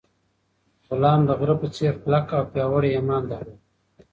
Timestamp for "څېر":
1.75-1.93